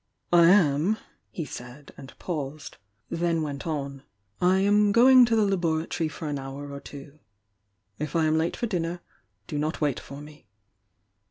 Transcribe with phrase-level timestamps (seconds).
[0.33, 0.97] "I am
[1.29, 2.77] —"he said, and paused,—
[3.11, 4.01] then went on—
[4.41, 7.19] "I am going to the laboratory for an hour or two.
[7.99, 9.01] If I am late for dinner,
[9.45, 10.47] do not wait for me."